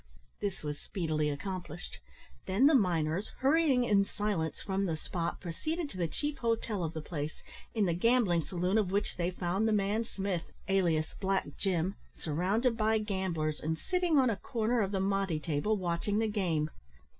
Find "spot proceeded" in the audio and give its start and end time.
4.97-5.91